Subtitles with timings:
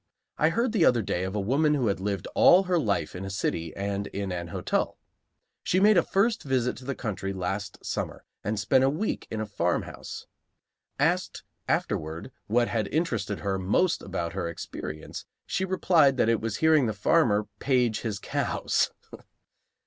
[0.39, 3.23] I heard the other day of a woman who had lived all her life in
[3.23, 4.97] a city and in an hotel.
[5.61, 9.39] She made a first visit to the country last summer, and spent a week in
[9.39, 10.25] a farmhouse.
[10.97, 16.57] Asked afterward what had interested her most about her experience, she replied that it was
[16.57, 18.89] hearing the farmer "page his cows!"